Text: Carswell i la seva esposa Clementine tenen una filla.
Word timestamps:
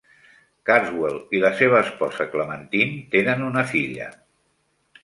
Carswell 0.69 1.19
i 1.39 1.41
la 1.43 1.51
seva 1.59 1.83
esposa 1.89 2.27
Clementine 2.33 2.99
tenen 3.17 3.47
una 3.53 3.67
filla. 3.77 4.11